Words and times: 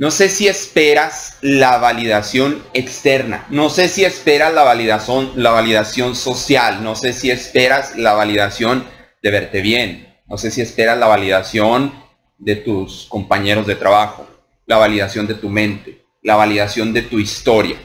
No 0.00 0.12
sé 0.12 0.28
si 0.28 0.46
esperas 0.46 1.38
la 1.40 1.78
validación 1.78 2.62
externa, 2.72 3.44
no 3.50 3.68
sé 3.68 3.88
si 3.88 4.04
esperas 4.04 4.54
la 4.54 4.62
validación, 4.62 5.32
la 5.34 5.50
validación 5.50 6.14
social, 6.14 6.84
no 6.84 6.94
sé 6.94 7.12
si 7.12 7.32
esperas 7.32 7.96
la 7.96 8.12
validación 8.12 8.84
de 9.24 9.30
verte 9.32 9.60
bien, 9.60 10.16
no 10.28 10.38
sé 10.38 10.52
si 10.52 10.60
esperas 10.60 10.98
la 10.98 11.08
validación 11.08 11.92
de 12.38 12.54
tus 12.54 13.06
compañeros 13.08 13.66
de 13.66 13.74
trabajo, 13.74 14.28
la 14.66 14.76
validación 14.76 15.26
de 15.26 15.34
tu 15.34 15.48
mente, 15.48 16.04
la 16.22 16.36
validación 16.36 16.92
de 16.92 17.02
tu 17.02 17.18
historia. 17.18 17.76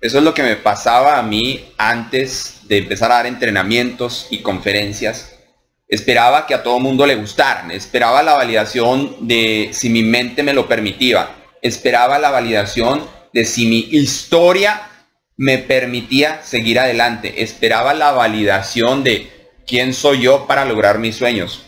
Eso 0.00 0.18
es 0.18 0.24
lo 0.24 0.34
que 0.34 0.42
me 0.42 0.56
pasaba 0.56 1.20
a 1.20 1.22
mí 1.22 1.72
antes 1.78 2.62
de 2.64 2.78
empezar 2.78 3.12
a 3.12 3.18
dar 3.18 3.26
entrenamientos 3.26 4.26
y 4.30 4.38
conferencias. 4.38 5.38
Esperaba 5.86 6.48
que 6.48 6.54
a 6.54 6.64
todo 6.64 6.80
mundo 6.80 7.06
le 7.06 7.14
gustaran, 7.14 7.70
esperaba 7.70 8.24
la 8.24 8.34
validación 8.34 9.28
de 9.28 9.70
si 9.72 9.88
mi 9.88 10.02
mente 10.02 10.42
me 10.42 10.52
lo 10.52 10.66
permitía, 10.66 11.36
esperaba 11.62 12.18
la 12.18 12.30
validación 12.30 13.06
de 13.32 13.44
si 13.44 13.66
mi 13.66 13.88
historia 13.90 14.82
me 15.36 15.58
permitía 15.58 16.42
seguir 16.42 16.78
adelante, 16.78 17.42
esperaba 17.42 17.94
la 17.94 18.12
validación 18.12 19.04
de 19.04 19.30
quién 19.66 19.94
soy 19.94 20.22
yo 20.22 20.46
para 20.46 20.64
lograr 20.64 20.98
mis 20.98 21.16
sueños. 21.16 21.64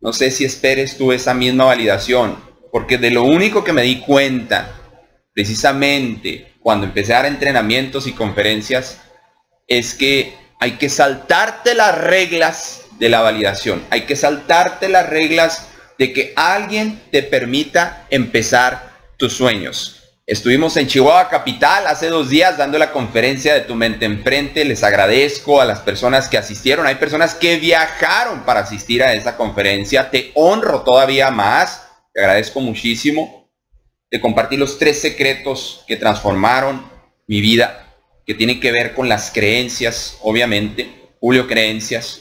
No 0.00 0.12
sé 0.12 0.30
si 0.30 0.44
esperes 0.44 0.96
tú 0.96 1.12
esa 1.12 1.34
misma 1.34 1.64
validación, 1.64 2.36
porque 2.72 2.98
de 2.98 3.10
lo 3.10 3.22
único 3.22 3.64
que 3.64 3.72
me 3.72 3.82
di 3.82 4.00
cuenta, 4.00 4.74
precisamente 5.32 6.54
cuando 6.60 6.86
empecé 6.86 7.14
a 7.14 7.18
dar 7.18 7.26
entrenamientos 7.26 8.06
y 8.06 8.12
conferencias, 8.12 9.00
es 9.66 9.94
que 9.94 10.34
hay 10.58 10.72
que 10.72 10.88
saltarte 10.88 11.74
las 11.74 11.96
reglas 11.96 12.82
de 12.98 13.08
la 13.08 13.20
validación, 13.20 13.82
hay 13.90 14.02
que 14.02 14.16
saltarte 14.16 14.88
las 14.88 15.08
reglas 15.08 15.68
de 15.98 16.12
que 16.12 16.32
alguien 16.36 17.00
te 17.10 17.22
permita 17.22 18.06
empezar 18.10 18.97
tus 19.18 19.34
sueños. 19.34 19.96
Estuvimos 20.26 20.76
en 20.76 20.86
Chihuahua 20.86 21.28
Capital 21.28 21.86
hace 21.86 22.08
dos 22.08 22.28
días 22.30 22.56
dando 22.56 22.78
la 22.78 22.92
conferencia 22.92 23.54
de 23.54 23.62
Tu 23.62 23.74
Mente 23.74 24.04
Enfrente. 24.04 24.64
Les 24.64 24.84
agradezco 24.84 25.60
a 25.60 25.64
las 25.64 25.80
personas 25.80 26.28
que 26.28 26.38
asistieron. 26.38 26.86
Hay 26.86 26.94
personas 26.94 27.34
que 27.34 27.56
viajaron 27.56 28.44
para 28.44 28.60
asistir 28.60 29.02
a 29.02 29.14
esa 29.14 29.36
conferencia. 29.36 30.10
Te 30.10 30.30
honro 30.34 30.82
todavía 30.82 31.30
más. 31.30 31.88
Te 32.12 32.20
agradezco 32.20 32.60
muchísimo. 32.60 33.50
Te 34.08 34.20
compartí 34.20 34.56
los 34.56 34.78
tres 34.78 35.00
secretos 35.00 35.84
que 35.88 35.96
transformaron 35.96 36.86
mi 37.26 37.40
vida, 37.40 37.96
que 38.24 38.34
tienen 38.34 38.60
que 38.60 38.70
ver 38.70 38.94
con 38.94 39.08
las 39.08 39.30
creencias, 39.32 40.18
obviamente. 40.20 40.90
Julio, 41.20 41.48
creencias. 41.48 42.20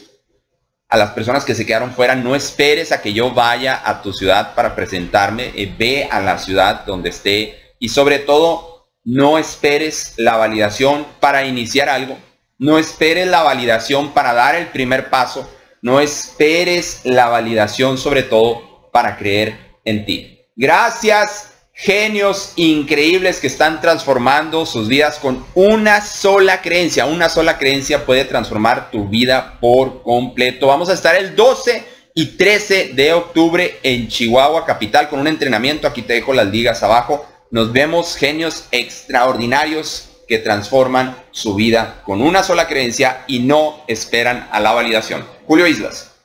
A 0.90 0.98
las 0.98 1.12
personas 1.12 1.44
que 1.44 1.54
se 1.54 1.66
quedaron 1.66 1.92
fuera, 1.92 2.16
no 2.16 2.34
esperes 2.34 2.92
a 2.92 3.02
que 3.02 3.12
yo 3.12 3.32
vaya 3.32 3.82
a 3.84 4.02
tu 4.02 4.14
ciudad 4.14 4.56
para 4.56 4.74
presentarme. 4.74 5.52
Eh, 5.56 5.74
ve 5.78 6.08
a 6.10 6.22
la 6.22 6.38
ciudad 6.38 6.86
donde 6.86 7.10
esté 7.10 7.76
y 7.80 7.90
sobre 7.90 8.20
todo, 8.20 8.90
no 9.04 9.38
esperes 9.38 10.14
la 10.18 10.38
validación 10.38 11.06
para 11.20 11.46
iniciar 11.46 11.90
algo. 11.90 12.18
No 12.58 12.78
esperes 12.78 13.28
la 13.28 13.44
validación 13.44 14.14
para 14.14 14.34
dar 14.34 14.56
el 14.56 14.68
primer 14.68 15.10
paso. 15.10 15.50
No 15.82 16.00
esperes 16.00 17.02
la 17.04 17.28
validación 17.28 17.98
sobre 17.98 18.24
todo 18.24 18.90
para 18.92 19.18
creer 19.18 19.80
en 19.86 20.06
ti. 20.06 20.42
Gracias, 20.56 21.54
genios 21.78 22.54
increíbles 22.56 23.40
que 23.40 23.48
están 23.48 23.82
transformando 23.82 24.66
sus 24.66 24.88
vidas 24.88 25.20
con 25.20 25.46
una 25.54 26.02
sola 26.02 26.62
creencia. 26.62 27.06
Una 27.06 27.30
sola 27.30 27.58
creencia 27.58 28.06
puede 28.06 28.26
transformar 28.26 28.92
tu 28.92 29.08
vida 29.08 29.58
por 29.62 30.04
completo. 30.04 30.68
Vamos 30.68 30.90
a 30.90 30.94
estar 30.94 31.16
el 31.16 31.36
12 31.36 31.84
y 32.16 32.26
13 32.38 32.92
de 32.94 33.14
octubre 33.14 33.80
en 33.84 34.08
Chihuahua 34.08 34.66
Capital 34.66 35.08
con 35.08 35.20
un 35.20 35.28
entrenamiento. 35.28 35.88
Aquí 35.88 36.02
te 36.02 36.14
dejo 36.14 36.34
las 36.34 36.48
ligas 36.48 36.84
abajo 36.84 37.26
nos 37.50 37.72
vemos 37.72 38.16
genios 38.18 38.66
extraordinarios 38.72 40.10
que 40.28 40.38
transforman 40.38 41.16
su 41.32 41.56
vida 41.56 42.02
con 42.04 42.22
una 42.22 42.44
sola 42.44 42.68
creencia 42.68 43.24
y 43.28 43.40
no 43.40 43.84
esperan 43.88 44.50
a 44.52 44.60
la 44.60 44.74
validación. 44.74 45.26
Julio 45.46 45.68
Islas. 45.68 46.17